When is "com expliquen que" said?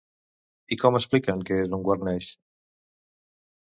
0.85-1.61